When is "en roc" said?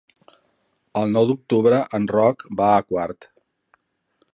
1.99-2.45